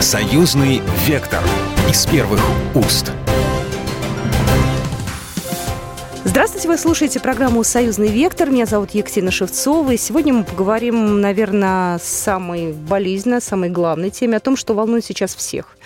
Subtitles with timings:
[0.00, 1.42] Союзный вектор
[1.90, 2.40] из первых
[2.76, 3.10] уст.
[6.24, 8.48] Здравствуйте, вы слушаете программу «Союзный вектор».
[8.48, 9.90] Меня зовут Екатерина Шевцова.
[9.90, 15.04] И сегодня мы поговорим, наверное, о самой болезненной, самой главной теме, о том, что волнует
[15.04, 15.76] сейчас всех.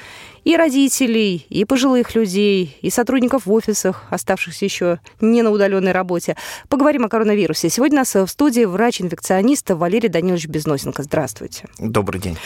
[0.45, 6.37] И родителей, и пожилых людей, и сотрудников в офисах, оставшихся еще не на удаленной работе.
[6.69, 7.71] Поговорим о коронавирусе.
[7.71, 11.03] Сегодня у нас в студии врач-инфекционист Валерий Данилович Безносенко.
[11.03, 11.65] Здравствуйте.
[11.79, 12.37] Добрый день.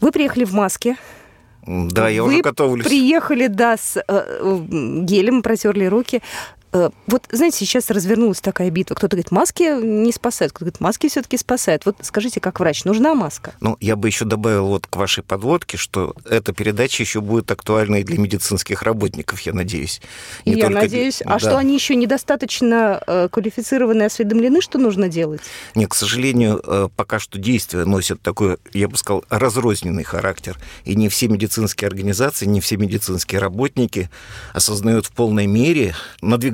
[0.00, 0.96] Вы приехали в маске.
[1.66, 2.86] Да, я Вы уже готовлюсь.
[2.86, 4.40] приехали, да, с э,
[5.02, 6.22] гелем, протерли руки.
[6.72, 8.94] Э, вот, знаете, сейчас развернулась такая битва.
[8.94, 11.84] Кто-то говорит, маски не спасают, кто-то говорит, маски все-таки спасают.
[11.86, 13.54] Вот скажите, как врач, нужна маска?
[13.60, 17.96] Ну, я бы еще добавил вот к вашей подводке, что эта передача еще будет актуальна
[17.96, 20.00] и для медицинских работников, я надеюсь.
[20.44, 21.22] Не я только- надеюсь.
[21.22, 21.38] А Да.
[21.40, 25.40] что они еще недостаточно э, квалифицированы и осведомлены, что нужно делать?
[25.74, 30.56] Нет, к сожалению, э, пока что действия носят такой, я бы сказал, разрозненный характер.
[30.84, 34.08] И не все медицинские организации, не все медицинские работники
[34.54, 35.94] осознают в полной мере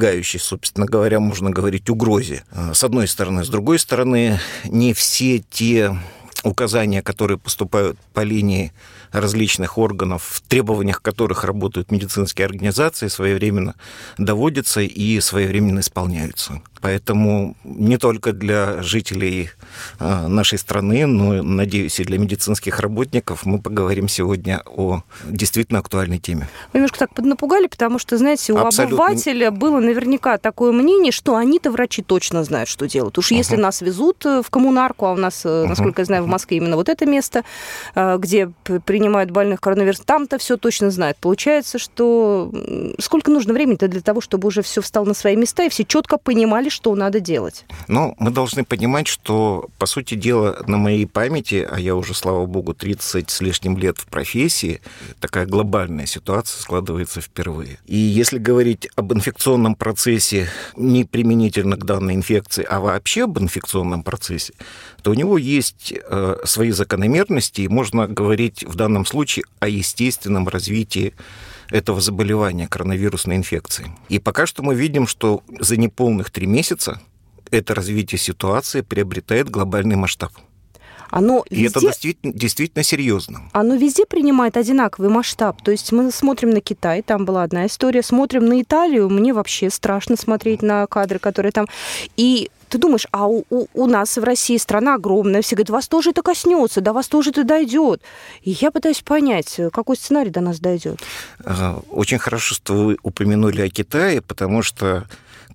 [0.07, 2.45] надвигающей, собственно говоря, можно говорить, угрозе.
[2.53, 3.45] Э, С одной стороны.
[3.45, 5.97] С другой стороны, не все те
[6.45, 8.73] указания, которые поступают по линии
[9.17, 13.75] различных органов, в требованиях которых работают медицинские организации, своевременно
[14.19, 16.61] доводятся и своевременно исполняются.
[16.83, 19.51] Поэтому не только для жителей
[19.99, 26.19] э, нашей страны, но, надеюсь, и для медицинских работников мы поговорим сегодня о действительно актуальной
[26.19, 26.49] теме.
[26.73, 29.05] Вы немножко так поднапугали, потому что, знаете, у Абсолютно.
[29.05, 33.19] обывателя было наверняка такое мнение, что они-то врачи точно знают, что делают.
[33.19, 36.29] Уж если нас везут э, в коммунарку, а у нас, э, насколько я знаю, в
[36.29, 37.43] Москве именно вот это место,
[37.95, 41.17] где п- принимают больных коронавирус, там-то все точно знают.
[41.19, 42.51] Получается, что
[42.99, 46.19] сколько нужно времени-то для того, чтобы уже все встало на свои места, и все четко
[46.19, 47.65] понимали, что надо делать?
[47.87, 52.47] Но мы должны понимать, что, по сути дела, на моей памяти, а я уже, слава
[52.47, 54.81] богу, 30 с лишним лет в профессии,
[55.21, 57.79] такая глобальная ситуация складывается впервые.
[57.87, 64.03] И если говорить об инфекционном процессе не применительно к данной инфекции, а вообще об инфекционном
[64.03, 64.55] процессе,
[65.03, 70.49] то у него есть э, свои закономерности, и можно говорить в данном случае о естественном
[70.49, 71.15] развитии
[71.71, 73.87] этого заболевания, коронавирусной инфекции.
[74.09, 77.01] И пока что мы видим, что за неполных три месяца
[77.51, 80.33] это развитие ситуации приобретает глобальный масштаб.
[81.11, 83.43] Оно И это действительно, действительно серьезно.
[83.53, 85.63] Оно везде принимает одинаковый масштаб.
[85.63, 89.71] То есть мы смотрим на Китай, там была одна история, смотрим на Италию, мне вообще
[89.71, 91.67] страшно смотреть на кадры, которые там.
[92.17, 95.87] И ты думаешь, а у, у- у нас в России страна огромная, все говорят, вас
[95.89, 98.03] тоже это коснется, до вас тоже это дойдет.
[98.43, 100.99] И я пытаюсь понять, какой сценарий до нас дойдет.
[101.45, 105.07] Э, Очень хорошо, что вы упомянули о Китае, потому что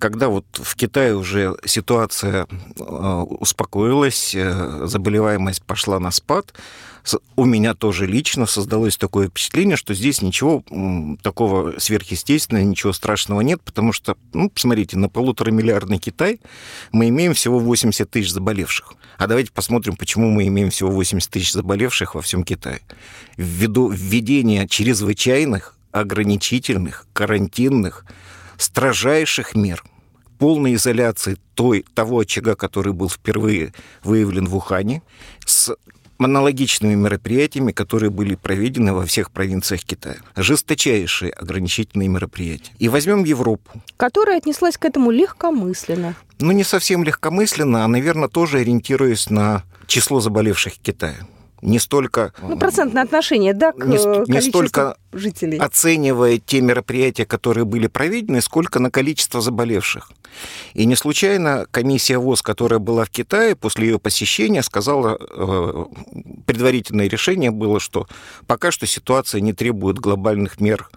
[0.02, 6.54] когда вот в Китае уже ситуация э, успокоилась, э, заболеваемость пошла на спад,
[7.36, 10.64] у меня тоже лично создалось такое впечатление, что здесь ничего
[11.22, 16.40] такого сверхъестественного, ничего страшного нет, потому что, ну, посмотрите, на полуторамиллиардный Китай
[16.92, 18.94] мы имеем всего 80 тысяч заболевших.
[19.18, 22.82] А давайте посмотрим, почему мы имеем всего 80 тысяч заболевших во всем Китае.
[23.38, 28.06] Ввиду введения чрезвычайных, ограничительных, карантинных,
[28.62, 29.84] строжайших мер,
[30.38, 33.74] полной изоляции той, того очага, который был впервые
[34.04, 35.02] выявлен в Ухане,
[35.46, 35.76] с
[36.18, 40.18] аналогичными мероприятиями, которые были проведены во всех провинциях Китая.
[40.36, 42.72] Жесточайшие ограничительные мероприятия.
[42.78, 43.82] И возьмем Европу.
[43.98, 46.16] Которая отнеслась к этому легкомысленно.
[46.40, 51.18] Ну, не совсем легкомысленно, а, наверное, тоже ориентируясь на число заболевших в Китае.
[51.62, 53.98] Не столько Ну, процентное отношение, да, к Не
[54.32, 55.58] не столько жителей.
[55.58, 60.12] оценивая те мероприятия, которые были проведены, сколько на количество заболевших.
[60.74, 65.86] И не случайно комиссия ВОЗ, которая была в Китае, после ее посещения сказала, э,
[66.46, 68.08] предварительное решение было, что
[68.48, 70.90] пока что ситуация не требует глобальных мер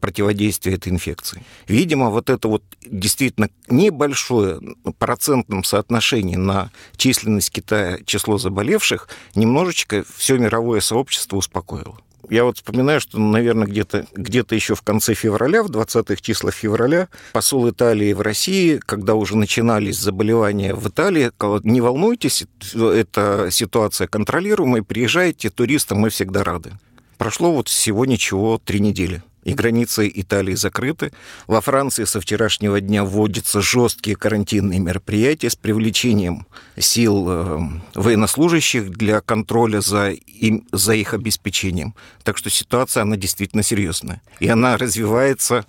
[0.00, 1.42] противодействия этой инфекции.
[1.66, 10.04] Видимо, вот это вот действительно небольшое в процентном соотношении на численность Китая число заболевших немножечко
[10.16, 11.98] все мировое сообщество успокоило.
[12.30, 17.08] Я вот вспоминаю, что, наверное, где-то где еще в конце февраля, в 20-х числах февраля,
[17.32, 22.44] посол Италии в России, когда уже начинались заболевания в Италии, сказал, не волнуйтесь,
[22.74, 26.72] эта ситуация контролируемая, приезжайте, туристам мы всегда рады.
[27.16, 29.22] Прошло вот всего ничего, три недели.
[29.48, 31.10] И границы Италии закрыты.
[31.46, 36.46] Во Франции со вчерашнего дня вводятся жесткие карантинные мероприятия с привлечением
[36.76, 37.58] сил э,
[37.94, 41.94] военнослужащих для контроля за, им, за их обеспечением.
[42.24, 44.20] Так что ситуация, она действительно серьезная.
[44.38, 45.64] И она развивается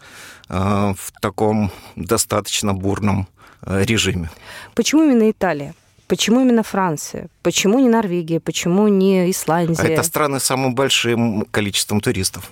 [0.50, 3.30] э, в таком достаточно бурном
[3.62, 4.30] э, режиме.
[4.76, 5.74] Почему именно Италия?
[6.08, 7.30] Почему именно Франция?
[7.44, 8.42] Почему не Норвегия?
[8.42, 9.82] Почему не Исландия?
[9.82, 12.52] А это страны с самым большим количеством туристов.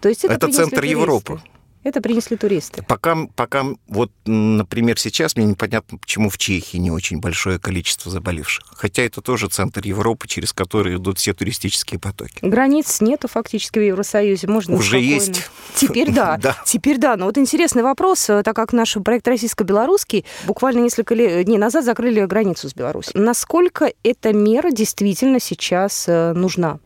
[0.00, 0.86] То есть это, это центр туристы.
[0.86, 1.40] Европы.
[1.84, 2.84] Это принесли туристы.
[2.86, 8.64] Пока, пока вот, например, сейчас мне непонятно, почему в Чехии не очень большое количество заболевших.
[8.76, 12.40] Хотя это тоже центр Европы, через который идут все туристические потоки.
[12.42, 14.48] Границ нету фактически в Евросоюзе.
[14.48, 15.06] Можно Уже спокойно.
[15.06, 15.50] есть.
[15.76, 16.36] Теперь да.
[16.42, 16.56] да.
[16.64, 17.16] Теперь да.
[17.16, 22.68] Но вот интересный вопрос, так как наш проект российско-белорусский буквально несколько дней назад закрыли границу
[22.68, 23.20] с Беларусью.
[23.20, 26.80] Насколько эта мера действительно сейчас э, нужна?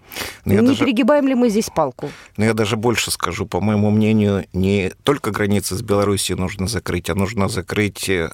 [0.44, 2.10] Но не даже, перегибаем ли мы здесь палку?
[2.36, 3.46] Но я даже больше скажу.
[3.46, 8.30] По моему мнению, не только границы с Белоруссией нужно закрыть, а нужно закрыть э,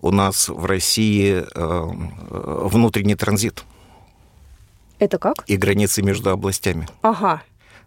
[0.00, 1.88] у нас в России э,
[2.28, 3.64] внутренний транзит.
[4.98, 5.44] Это как?
[5.46, 6.86] И границы между областями.
[7.02, 7.42] Ага.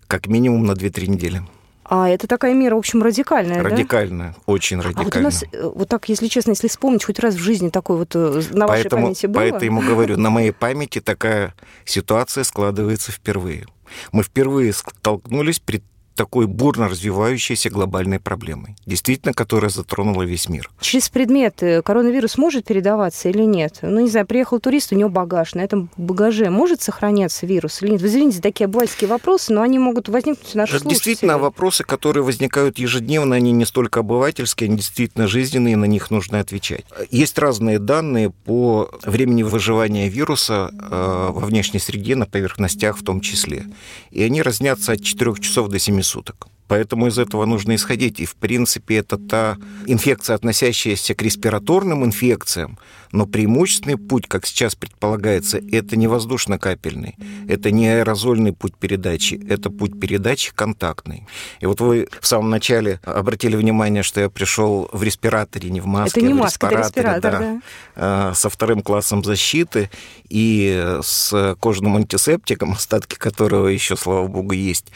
[0.08, 1.44] Как минимум на 2-3 недели.
[1.86, 4.42] А это такая мера, в общем, радикальная, радикальная, да?
[4.46, 5.04] очень радикальная.
[5.04, 5.44] А вот у нас,
[5.76, 9.04] вот так, если честно, если вспомнить, хоть раз в жизни такой вот на вашей поэтому,
[9.08, 9.42] памяти было?
[9.42, 11.54] Поэтому говорю, на моей памяти такая
[11.86, 13.66] ситуация складывается впервые.
[14.12, 15.84] Мы впервые столкнулись при
[16.16, 20.70] такой бурно развивающейся глобальной проблемой, действительно, которая затронула весь мир.
[20.80, 23.80] Через предметы коронавирус может передаваться или нет?
[23.82, 25.56] Ну, не знаю, приехал турист, у него багаж.
[25.56, 28.02] На этом багаже может сохраняться вирус или нет?
[28.02, 32.24] Вы извините, такие обывательские вопросы, но они могут возникнуть в наших Это действительно вопросы, которые
[32.24, 36.86] возникают ежедневно, они не столько обывательские, они действительно жизненные, на них нужно отвечать.
[37.10, 43.22] Есть разные данные по времени выживания вируса э, во внешней среде, на поверхностях в том
[43.22, 43.66] числе.
[44.12, 46.53] И они разнятся от 4 часов до 7 суток.
[46.68, 48.20] Поэтому из этого нужно исходить.
[48.20, 52.78] И, в принципе, это та инфекция, относящаяся к респираторным инфекциям,
[53.12, 57.16] но преимущественный путь, как сейчас предполагается, это не воздушно-капельный,
[57.48, 61.28] это не аэрозольный путь передачи, это путь передачи контактный.
[61.60, 65.86] И вот вы в самом начале обратили внимание, что я пришел в респираторе, не в
[65.86, 67.62] маске, это не а в маска, респираторе, это респиратор,
[67.96, 68.34] да, да.
[68.34, 69.92] со вторым классом защиты
[70.28, 74.88] и с кожным антисептиком, остатки которого еще, слава богу, есть.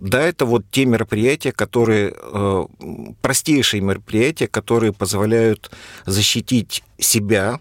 [0.00, 2.14] Да, это вот те мероприятия, которые,
[3.22, 5.70] простейшие мероприятия, которые позволяют
[6.04, 7.60] защитить себя,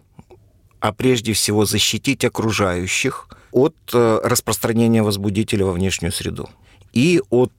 [0.79, 6.49] а прежде всего защитить окружающих от распространения возбудителя во внешнюю среду
[6.93, 7.51] и от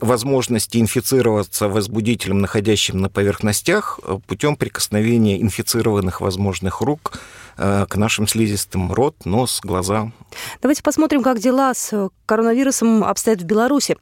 [0.00, 7.18] возможности инфицироваться возбудителем, находящим на поверхностях, путем прикосновения инфицированных возможных рук
[7.56, 10.12] к нашим слизистым рот, нос, глаза.
[10.62, 13.96] Давайте посмотрим, как дела с коронавирусом обстоят в Беларуси.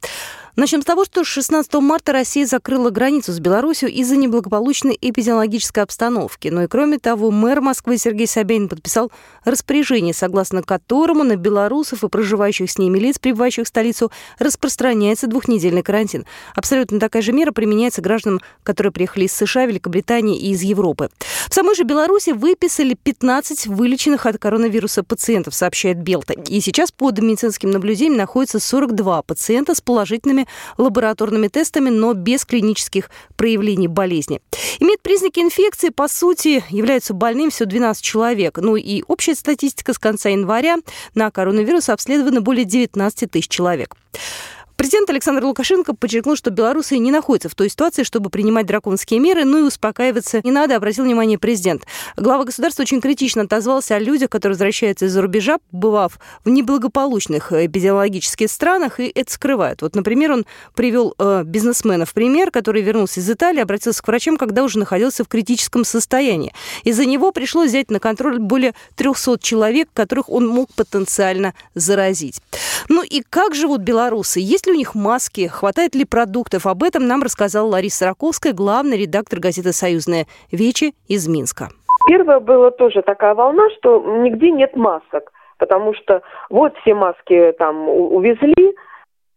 [0.55, 6.47] Начнем с того, что 16 марта Россия закрыла границу с Беларусью из-за неблагополучной эпидемиологической обстановки.
[6.47, 9.11] Ну и кроме того, мэр Москвы Сергей Собянин подписал
[9.45, 15.83] распоряжение, согласно которому на белорусов и проживающих с ними лиц, прибывающих в столицу, распространяется двухнедельный
[15.83, 16.25] карантин.
[16.55, 21.09] Абсолютно такая же мера применяется гражданам, которые приехали из США, Великобритании и из Европы.
[21.47, 26.33] В самой же Беларуси выписали 15 вылеченных от коронавируса пациентов, сообщает Белта.
[26.33, 30.38] И сейчас под медицинским наблюдением находится 42 пациента с положительными
[30.77, 34.41] лабораторными тестами, но без клинических проявлений болезни.
[34.79, 38.57] Имеет признаки инфекции, по сути, являются больными всего 12 человек.
[38.57, 40.77] Ну и общая статистика с конца января
[41.15, 43.95] на коронавирус обследовано более 19 тысяч человек.
[44.79, 49.43] Президент Александр Лукашенко подчеркнул, что белорусы не находятся в той ситуации, чтобы принимать драконские меры,
[49.43, 51.83] ну и успокаиваться не надо, обратил внимание президент.
[52.15, 58.49] Глава государства очень критично отозвался о людях, которые возвращаются из-за рубежа, бывав в неблагополучных эпидемиологических
[58.49, 59.81] странах, и это скрывают.
[59.81, 60.45] Вот, например, он
[60.75, 65.25] привел э, бизнесмена в пример, который вернулся из Италии, обратился к врачам, когда уже находился
[65.25, 66.53] в критическом состоянии.
[66.85, 72.41] Из-за него пришлось взять на контроль более 300 человек, которых он мог потенциально заразить.
[72.87, 74.39] Ну и как живут белорусы?
[74.39, 75.47] Есть ли у них маски?
[75.47, 76.65] Хватает ли продуктов?
[76.65, 81.69] Об этом нам рассказала Лариса Раковская, главный редактор газеты «Союзная Вечи» из Минска.
[82.07, 87.89] Первое было тоже такая волна, что нигде нет масок, потому что вот все маски там
[87.89, 88.75] увезли,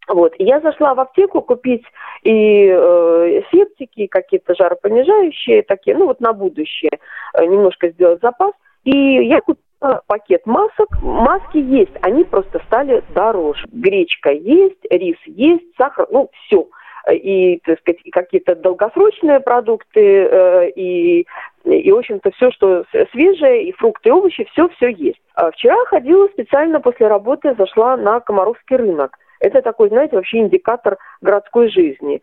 [0.07, 0.33] вот.
[0.37, 1.83] Я зашла в аптеку купить
[2.23, 6.91] и э, септики, какие-то жаропонижающие такие, ну вот на будущее,
[7.33, 8.51] э, немножко сделать запас.
[8.83, 9.62] И я купила
[10.07, 10.89] пакет масок.
[11.01, 13.65] Маски есть, они просто стали дороже.
[13.71, 16.67] Гречка есть, рис есть, сахар, ну все.
[17.11, 21.27] И, так сказать, какие-то долгосрочные продукты, э, и,
[21.65, 25.19] и, в общем-то, все, что свежее, и фрукты, и овощи, все-все есть.
[25.35, 29.17] А вчера ходила специально после работы, зашла на Комаровский рынок.
[29.41, 32.21] Это такой, знаете, вообще индикатор городской жизни.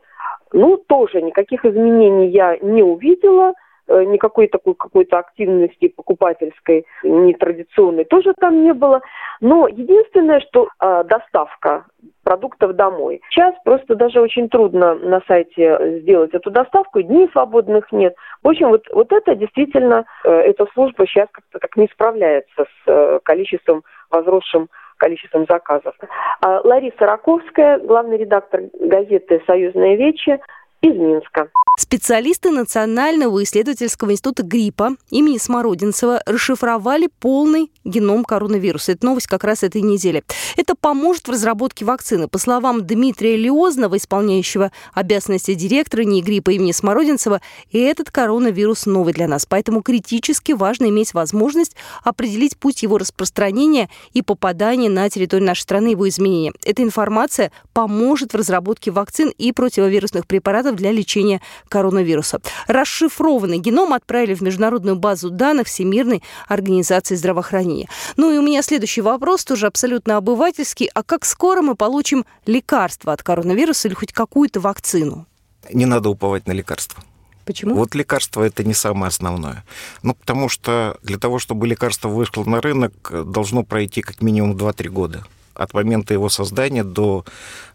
[0.54, 3.52] Ну, тоже никаких изменений я не увидела–
[4.04, 9.00] никакой такой какой-то активности покупательской, нетрадиционной тоже там не было.
[9.40, 11.86] Но единственное, что э, доставка
[12.22, 13.20] продуктов домой.
[13.30, 18.14] Сейчас просто даже очень трудно на сайте сделать эту доставку, дней свободных нет.
[18.42, 22.86] В общем, вот, вот это действительно, э, эта служба сейчас как-то так не справляется с
[22.86, 25.94] э, количеством возросшим количеством заказов.
[26.42, 30.38] А Лариса Раковская, главный редактор газеты «Союзная вечи»,
[30.82, 31.50] из Минска.
[31.78, 38.92] Специалисты Национального исследовательского института гриппа имени Смородинцева расшифровали полный геном коронавируса.
[38.92, 40.22] Это новость как раз этой недели.
[40.56, 42.28] Это поможет в разработке вакцины.
[42.28, 47.40] По словам Дмитрия Леознова, исполняющего обязанности директора НИИ гриппа имени Смородинцева,
[47.72, 49.46] этот коронавирус новый для нас.
[49.46, 55.88] Поэтому критически важно иметь возможность определить путь его распространения и попадания на территорию нашей страны,
[55.88, 56.52] его изменения.
[56.64, 60.26] Эта информация поможет в разработке вакцин и противовирусных
[60.70, 62.40] препаратов для лечения коронавируса.
[62.66, 67.88] Расшифрованный геном отправили в международную базу данных Всемирной организации здравоохранения.
[68.16, 70.90] Ну и у меня следующий вопрос, тоже абсолютно обывательский.
[70.94, 75.26] А как скоро мы получим лекарство от коронавируса или хоть какую-то вакцину?
[75.72, 77.02] Не надо уповать на лекарства.
[77.44, 77.74] Почему?
[77.74, 79.64] Вот лекарство это не самое основное.
[80.02, 84.88] Ну, потому что для того, чтобы лекарство вышло на рынок, должно пройти как минимум 2-3
[84.88, 85.24] года
[85.60, 87.24] от момента его создания до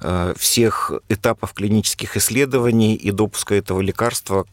[0.01, 4.45] э, всех этапов клинических исследований и допуска этого лекарства,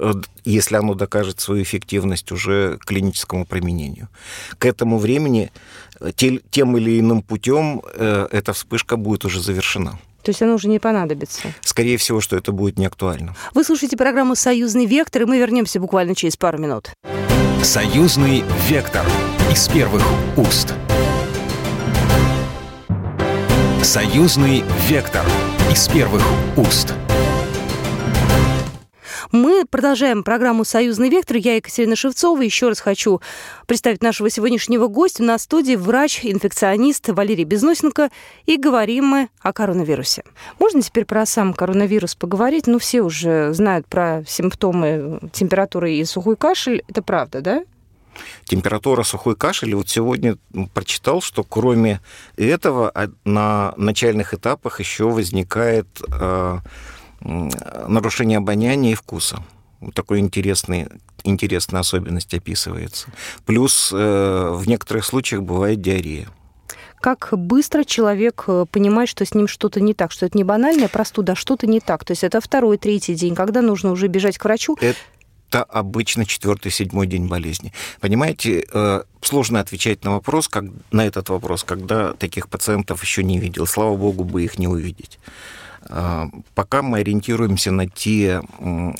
[0.00, 0.12] э,
[0.44, 4.08] если оно докажет свою эффективность уже к клиническому применению.
[4.58, 5.52] К этому времени
[6.00, 6.10] э,
[6.50, 9.98] тем или иным путем эта вспышка будет уже завершена.
[10.22, 11.42] То есть оно уже не понадобится?
[11.60, 13.34] Скорее всего, что это будет не актуально.
[13.54, 16.90] Вы слушаете программу «Союзный вектор», и мы вернемся буквально через пару минут.
[17.62, 19.06] «Союзный вектор»
[19.50, 20.02] из первых
[20.36, 20.74] уст.
[23.82, 25.24] Союзный вектор
[25.72, 26.22] из первых
[26.58, 26.92] уст.
[29.32, 31.38] Мы продолжаем программу «Союзный вектор».
[31.38, 32.42] Я Екатерина Шевцова.
[32.42, 33.22] Еще раз хочу
[33.66, 35.22] представить нашего сегодняшнего гостя.
[35.22, 38.10] На студии врач-инфекционист Валерий Безносенко.
[38.44, 40.24] И говорим мы о коронавирусе.
[40.58, 42.66] Можно теперь про сам коронавирус поговорить?
[42.66, 46.84] Ну, все уже знают про симптомы температуры и сухой кашель.
[46.86, 47.62] Это правда, да?
[48.44, 49.70] Температура, сухой кашель.
[49.70, 50.36] И вот сегодня
[50.74, 52.00] прочитал, что кроме
[52.36, 56.58] этого а, на начальных этапах еще возникает э,
[57.20, 59.42] нарушение обоняния и вкуса.
[59.80, 60.88] Вот такой интересный,
[61.24, 63.08] интересная особенность описывается.
[63.46, 66.28] Плюс э, в некоторых случаях бывает диарея
[67.00, 70.88] как быстро человек э, понимает, что с ним что-то не так, что это не банальная
[70.88, 72.04] простуда, а что-то не так.
[72.04, 74.76] То есть это второй, третий день, когда нужно уже бежать к врачу.
[74.80, 74.98] Это
[75.50, 77.72] это обычно четвертый-седьмой день болезни.
[78.00, 83.38] Понимаете, э, сложно отвечать на вопрос, как, на этот вопрос, когда таких пациентов еще не
[83.38, 83.66] видел.
[83.66, 85.18] Слава богу, бы их не увидеть.
[85.88, 88.42] Э, пока мы ориентируемся на те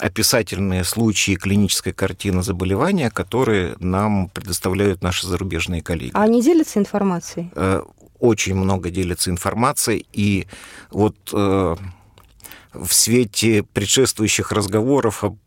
[0.01, 6.11] описательные случаи клинической картины заболевания, которые нам предоставляют наши зарубежные коллеги.
[6.15, 7.51] А они делятся информацией?
[7.55, 7.83] Э,
[8.19, 10.47] очень много делятся информацией, и
[10.91, 15.39] вот в свете предшествующих разговоров об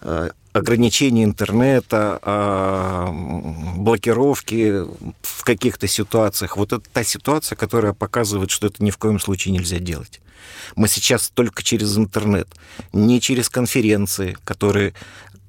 [0.00, 3.12] Э, ограничения интернета, а,
[3.76, 4.84] блокировки
[5.20, 6.56] в каких-то ситуациях.
[6.56, 10.20] Вот это та ситуация, которая показывает, что это ни в коем случае нельзя делать.
[10.74, 12.48] Мы сейчас только через интернет,
[12.94, 14.94] не через конференции, которые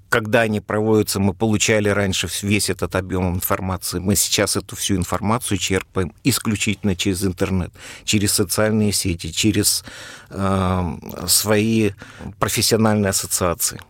[0.09, 3.99] когда они проводятся, мы получали раньше весь этот объем информации.
[3.99, 7.73] Мы сейчас эту всю информацию черпаем исключительно через интернет,
[8.05, 9.83] через социальные сети, через
[10.29, 11.91] э, свои
[12.39, 13.81] профессиональные ассоциации.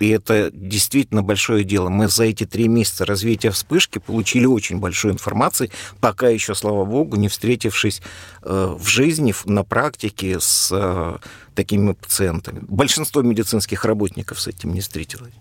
[0.00, 1.90] И это действительно большое дело.
[1.90, 7.16] Мы за эти три месяца развития вспышки получили очень большую информацию, пока еще, слава богу,
[7.16, 8.02] не встретившись
[8.42, 11.18] э, в жизни, на практике с э,
[11.54, 12.60] такими пациентами.
[12.66, 15.34] Большинство медицинских работников с этим не встретилось.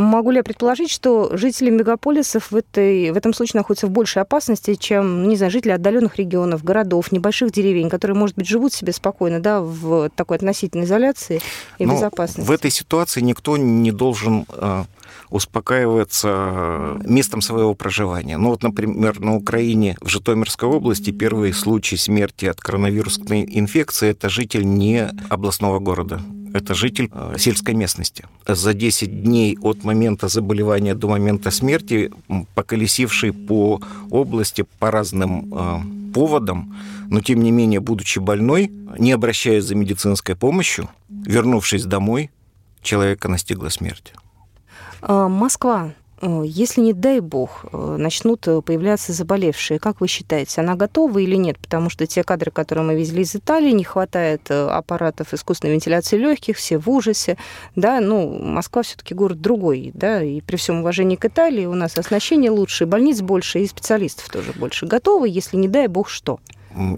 [0.00, 4.22] Могу ли я предположить, что жители мегаполисов в, этой, в этом случае находятся в большей
[4.22, 8.94] опасности, чем, не знаю, жители отдаленных регионов, городов, небольших деревень, которые, может быть, живут себе
[8.94, 11.42] спокойно, да, в такой относительной изоляции
[11.76, 12.48] и Но безопасности?
[12.48, 14.84] В этой ситуации никто не должен э,
[15.28, 18.38] успокаиваться местом своего проживания.
[18.38, 24.30] Ну вот, например, на Украине, в Житомирской области, первый случай смерти от коронавирусной инфекции– это
[24.30, 28.26] житель не областного города это житель э, сельской местности.
[28.46, 32.10] За 10 дней от момента заболевания до момента смерти,
[32.54, 33.80] поколесивший по
[34.10, 36.76] области по разным э, поводам,
[37.08, 42.30] но тем не менее, будучи больной, не обращаясь за медицинской помощью, вернувшись домой,
[42.82, 44.12] человека настигла смерть.
[45.02, 50.60] А, Москва Э, если, не дай бог, э, начнут э, появляться заболевшие, как вы считаете,
[50.60, 51.58] она готова или нет?
[51.58, 56.56] Потому что те кадры, которые мы везли из Италии, не хватает аппаратов искусственной вентиляции легких,
[56.56, 57.38] все в ужасе.
[57.76, 61.96] Да, ну, Москва все-таки город другой, да, и при всем уважении к Италии у нас
[61.96, 64.86] оснащение лучше, больниц больше, и специалистов тоже больше.
[64.86, 66.40] Готовы, если, не дай бог, что?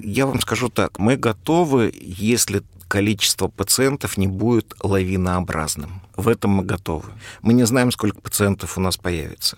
[0.03, 2.63] Я вам скажу так, мы готовы, если
[2.93, 6.03] количество пациентов не будет лавинообразным.
[6.15, 7.09] В этом мы готовы.
[7.41, 9.57] Мы не знаем, сколько пациентов у нас появится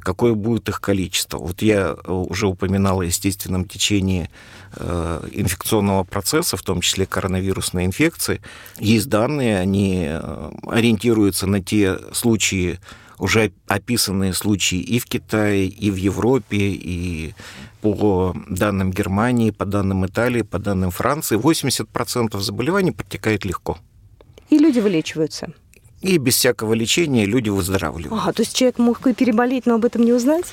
[0.00, 1.38] какое будет их количество.
[1.38, 4.28] Вот я уже упоминал о естественном течении
[4.74, 8.40] э, инфекционного процесса, в том числе коронавирусной инфекции.
[8.80, 12.80] Есть данные, они э, ориентируются на те случаи,
[13.22, 17.34] уже описанные случаи и в Китае, и в Европе, и
[17.80, 23.78] по данным Германии, по данным Италии, по данным Франции, 80% заболеваний протекает легко.
[24.50, 25.52] И люди вылечиваются.
[26.00, 28.20] И без всякого лечения люди выздоравливают.
[28.20, 30.46] Ага, то есть человек мог и переболеть, но об этом не узнать?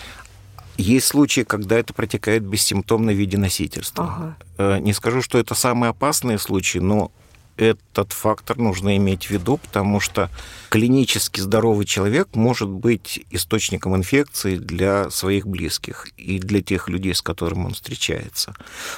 [0.78, 4.06] Есть случаи, когда это протекает бессимптомно в виде носительства.
[4.06, 4.38] Ага.
[4.60, 7.12] Э, не скажу, что это самые опасные случаи, но
[7.60, 10.30] этот фактор нужно иметь в виду, потому что
[10.70, 17.22] клинически здоровый человек может быть источником инфекции для своих близких и для тех людей, с
[17.22, 18.54] которыми он встречается.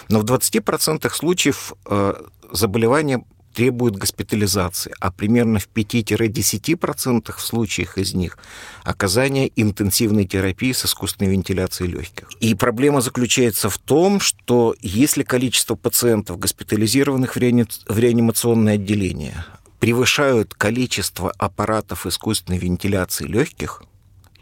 [0.10, 2.13] Но в 20% случаев э,
[2.51, 8.38] заболевание требуют госпитализации, а примерно в 5-10% в случаях из них
[8.84, 12.29] оказание интенсивной терапии с искусственной вентиляцией легких.
[12.39, 17.65] И проблема заключается в том, что если количество пациентов, госпитализированных в, реани...
[17.88, 19.46] в реанимационное отделение,
[19.79, 23.84] превышают количество аппаратов искусственной вентиляции легких,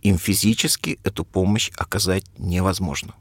[0.01, 3.13] им физически эту помощь оказать невозможно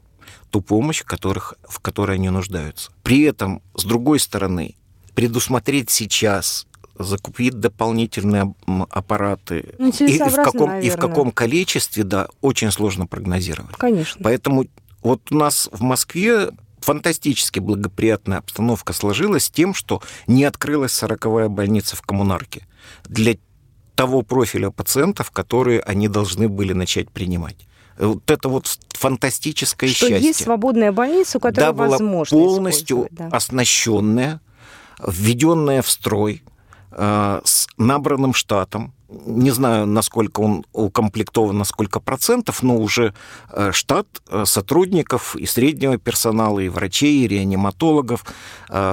[0.49, 2.91] ту помощь, в, которых, в которой они нуждаются.
[3.03, 4.75] При этом, с другой стороны,
[5.13, 8.53] предусмотреть сейчас закупить дополнительные
[8.89, 13.75] аппараты ну, и, в каком и в каком количестве, да, очень сложно прогнозировать.
[13.77, 14.19] Конечно.
[14.21, 14.65] Поэтому
[15.01, 16.51] вот у нас в Москве
[16.81, 22.67] фантастически благоприятная обстановка сложилась тем, что не открылась сороковая больница в коммунарке
[23.05, 23.37] для
[23.95, 27.57] того профиля пациентов, которые они должны были начать принимать.
[27.97, 30.27] Вот это вот фантастическое что счастье.
[30.27, 33.27] есть свободная больница, у которой да, возможно полностью да.
[33.27, 34.39] оснащенная,
[35.05, 36.43] введенная в строй,
[36.91, 43.13] э, с набранным штатом, не знаю, насколько он укомплектован, на сколько процентов, но уже
[43.51, 48.25] э, штат э, сотрудников и среднего персонала, и врачей, и реаниматологов,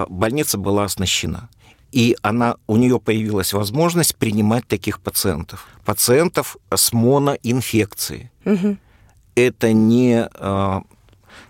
[0.09, 1.49] больница была оснащена.
[1.93, 5.67] И она, у нее появилась возможность принимать таких пациентов.
[5.85, 8.31] Пациентов с моноинфекцией.
[8.45, 8.77] Угу.
[9.35, 10.29] Это не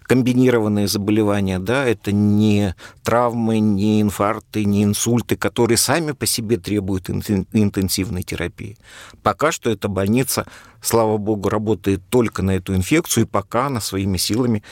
[0.06, 7.10] комбинированные заболевания, да, это не травмы, не инфаркты, не инсульты, которые сами по себе требуют
[7.10, 8.78] интенсивной терапии.
[9.22, 10.46] Пока что эта больница,
[10.80, 14.62] слава богу, работает только на эту инфекцию, и пока она своими силами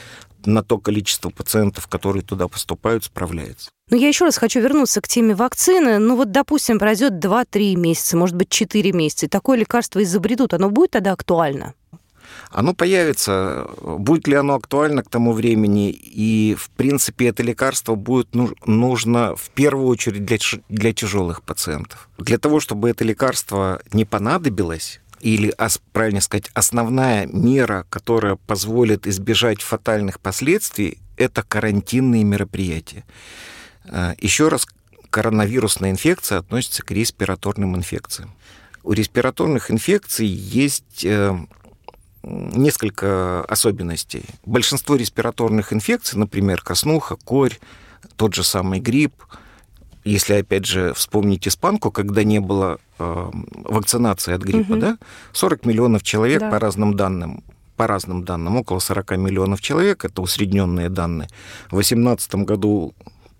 [0.47, 3.70] на то количество пациентов, которые туда поступают, справляется.
[3.90, 5.99] Но я еще раз хочу вернуться к теме вакцины.
[5.99, 10.70] Ну вот, допустим, пройдет 2-3 месяца, может быть, 4 месяца, и такое лекарство изобретут, оно
[10.70, 11.75] будет тогда актуально?
[12.50, 13.66] Оно появится.
[13.80, 15.90] Будет ли оно актуально к тому времени?
[15.90, 18.28] И, в принципе, это лекарство будет
[18.66, 22.08] нужно в первую очередь для, для тяжелых пациентов.
[22.18, 25.54] Для того, чтобы это лекарство не понадобилось, или,
[25.92, 33.04] правильно сказать, основная мера, которая позволит избежать фатальных последствий, это карантинные мероприятия.
[33.87, 34.66] А, Еще раз,
[35.08, 38.34] коронавирусная инфекция относится к респираторным инфекциям.
[38.82, 41.34] У респираторных инфекций есть э,
[42.26, 44.24] несколько особенностей.
[44.44, 47.58] Большинство респираторных инфекций, например, краснуха, корь,
[48.16, 49.14] тот же самый грипп,
[50.04, 53.30] если, опять же, вспомнить испанку, когда не было э,
[53.64, 54.80] вакцинации от гриппа, угу.
[54.80, 54.98] да,
[55.32, 56.50] 40 миллионов человек да.
[56.50, 57.42] по разным данным,
[57.76, 61.28] по разным данным, около 40 миллионов человек, это усредненные данные.
[61.68, 62.94] В 2018 году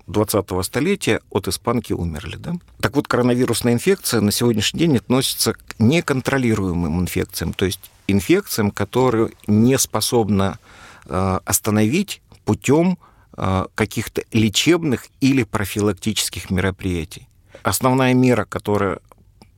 [0.07, 2.37] 20-го столетия от испанки умерли.
[2.37, 2.55] Да?
[2.81, 9.31] Так вот, коронавирусная инфекция на сегодняшний день относится к неконтролируемым инфекциям, то есть инфекциям, которые
[9.47, 10.59] не способна
[11.07, 12.99] э, остановить путем
[13.37, 17.29] э, каких-то лечебных или профилактических мероприятий.
[17.63, 18.99] Основная мера, которая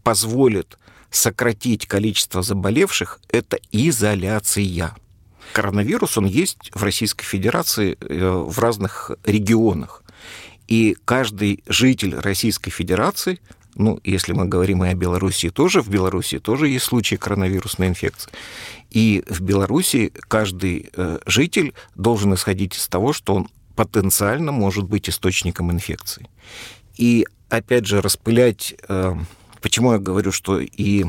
[0.04, 0.78] позволит
[1.10, 4.94] сократить количество заболевших, это изоляция.
[5.52, 10.02] Коронавирус, он есть в Российской Федерации э, в разных регионах.
[10.68, 13.40] И каждый житель Российской Федерации,
[13.76, 18.32] ну, если мы говорим и о Белоруссии тоже, в Белоруссии тоже есть случаи коронавирусной инфекции.
[18.90, 25.08] И в Белоруссии каждый э, житель должен исходить из того, что он потенциально может быть
[25.08, 26.28] источником инфекции.
[26.96, 29.14] И опять же распылять, э,
[29.60, 31.04] почему я говорю, что и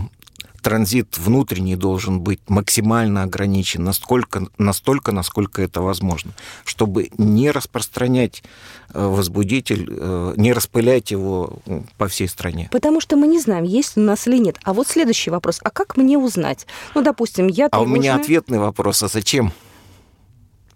[0.67, 6.31] транзит внутренний должен быть максимально ограничен, настолько, настолько, насколько это возможно,
[6.65, 8.43] чтобы не распространять
[8.93, 11.59] э, возбудитель, э, не распылять его
[11.97, 12.67] по всей стране.
[12.69, 14.57] Потому что мы не знаем, есть у нас или нет.
[14.63, 15.61] А вот следующий вопрос.
[15.63, 16.67] А как мне узнать?
[16.95, 19.01] Ну, допустим, я А у меня ответный вопрос.
[19.03, 19.53] А зачем?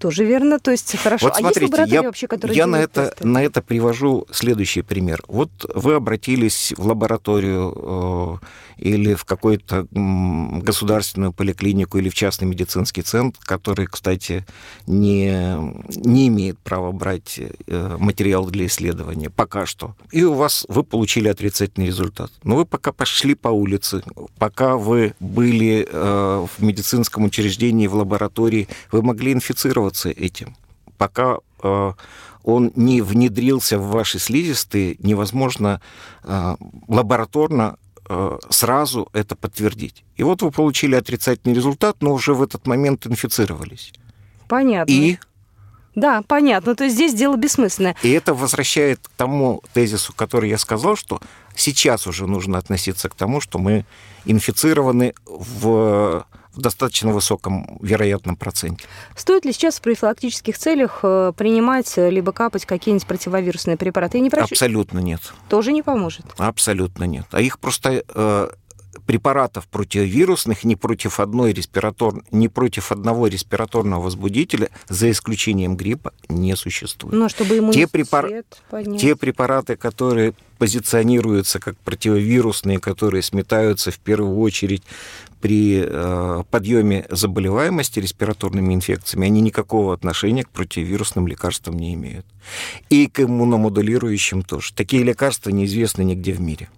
[0.02, 0.60] Тоже верно.
[0.60, 1.28] То есть хорошо.
[1.28, 3.28] Вот смотрите, а есть я, вообще, которые я на это, тесты?
[3.28, 5.22] на это привожу следующий пример.
[5.28, 8.46] Вот вы обратились в лабораторию э,
[8.82, 14.44] или в какую-то м, государственную поликлинику или в частный медицинский центр, который, кстати,
[14.88, 15.56] не,
[15.96, 19.96] не имеет права брать э, материал для исследования пока что.
[20.12, 22.32] И у вас вы получили отрицательный результат.
[22.44, 24.02] Но вы пока пошли по улице,
[24.40, 30.56] пока вы были э, в медицинском учреждении, в лаборатории, вы могли инфицироваться этим.
[30.98, 31.94] Пока э,
[32.44, 35.82] он не внедрился в ваши слизистые, невозможно
[36.24, 36.56] э,
[36.88, 37.78] лабораторно
[38.10, 40.04] э, сразу это подтвердить.
[40.16, 43.94] И вот вы получили отрицательный результат, но уже в этот момент инфицировались.
[44.48, 44.92] Понятно.
[44.92, 45.18] И,
[45.96, 46.76] Да, понятно.
[46.76, 47.96] То есть здесь дело бессмысленное.
[48.02, 51.22] и это возвращает к тому тезису, который я сказал, что
[51.56, 53.86] сейчас уже нужно относиться к тому, что мы
[54.26, 58.86] инфицированы в, в достаточно высоком вероятном проценте.
[59.16, 64.18] Стоит ли сейчас в профилактических целях э, принимать э, либо капать какие-нибудь противовирусные препараты?
[64.18, 65.22] И не врач Абсолютно нет.
[65.50, 66.26] тоже не поможет.
[66.38, 67.26] Абсолютно нет.
[67.32, 68.50] А их просто э,
[69.06, 72.24] препаратов противовирусных ни против одной респиратор...
[72.32, 77.16] ни против одного респираторного возбудителя, за исключением гриппа, не существует.
[77.16, 79.02] Но чтобы иммунитет препар- поднять.
[79.02, 84.84] Те препараты, которые позиционируются как противовирусные, которые сметаются в первую очередь
[85.42, 92.26] при э, подъеме заболеваемости респираторными инфекциями, они никакого отношения к противовирусным лекарствам не имеют.
[92.90, 94.74] И к иммуномодулирующим тоже.
[94.74, 96.70] Такие лекарства неизвестны нигде в мире.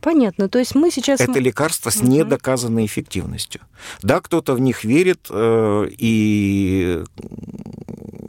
[0.00, 0.48] Понятно.
[0.48, 1.20] То есть мы сейчас...
[1.20, 3.60] Это лекарства с недоказанной эффективностью.
[4.02, 7.04] Да, кто-то в них верит, э, и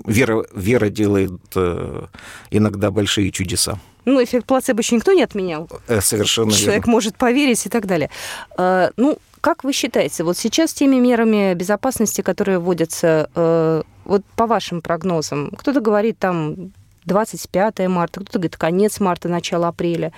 [0.06, 2.06] вера, вера делает э,
[2.52, 3.78] иногда большие чудеса.
[4.06, 5.70] Ну, эффект плацебо еще никто не отменял.
[5.88, 6.92] Э, Совершенно Человек верно.
[6.92, 8.10] может поверить и так далее.
[8.58, 14.82] Э, Ну, как вы считаете, вот сейчас теми мерами безопасности, которые вводятся, вот по вашим
[14.82, 16.72] прогнозам, кто-то говорит там
[17.06, 20.14] 25 марта, кто-то говорит конец марта, начало апреля.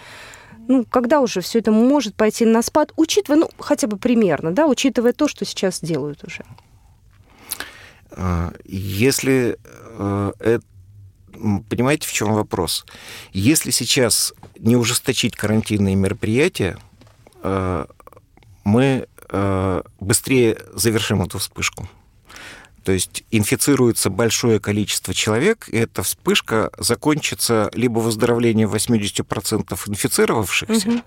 [0.67, 4.65] Ну, когда уже все это может пойти на спад, учитывая, ну, хотя бы примерно, да,
[4.67, 6.43] учитывая то, что сейчас делают уже?
[8.15, 9.57] А, Если
[9.97, 10.59] э, э,
[11.33, 12.85] м, понимаете, в чем вопрос?
[13.33, 16.77] Если сейчас не ужесточить карантинные мероприятия,
[17.43, 17.85] э,
[18.63, 21.89] мы э, быстрее завершим эту вспышку.
[22.83, 31.03] То есть инфицируется большое количество человек, и эта вспышка закончится либо выздоровлением 80% инфицировавшихся Мгм.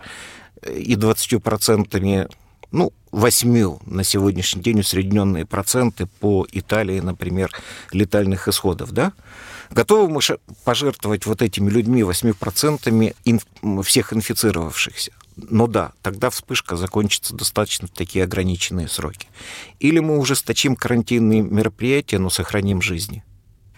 [0.75, 2.29] и 20%,
[2.71, 7.51] ну, 8 на сегодняшний день усредненные проценты по Италии, например,
[7.93, 9.13] летальных исходов, да?
[9.71, 10.21] Готовы мы
[10.65, 15.13] пожертвовать вот этими людьми 8% инф- всех инфицировавшихся?
[15.37, 19.29] Ну да, тогда вспышка закончится достаточно в такие ограниченные сроки.
[19.79, 23.23] Или мы ужесточим карантинные мероприятия, но сохраним жизни.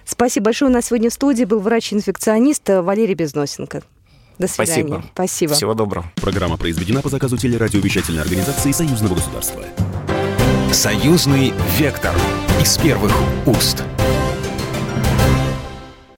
[0.04, 0.70] Спасибо большое.
[0.70, 3.82] У нас сегодня в студии был врач-инфекционист э, Валерий Безносенко.
[4.40, 4.72] До свидания.
[4.72, 5.04] Спасибо.
[5.12, 5.54] Спасибо.
[5.54, 6.10] Всего доброго.
[6.14, 9.62] Программа произведена по заказу телерадиовещательной организации Союзного государства.
[10.72, 12.14] Союзный вектор
[12.58, 13.12] из первых
[13.44, 13.84] уст.